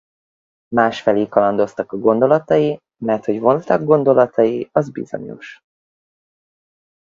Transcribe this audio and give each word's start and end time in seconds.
Másfelé 0.75 1.27
kalandoztak 1.27 1.91
a 1.91 1.97
gondolatai, 1.97 2.79
mert 3.03 3.25
hogy 3.25 3.39
voltak 3.39 3.83
gondolatai, 3.83 4.69
az 4.71 4.89
bizonyos. 4.89 5.59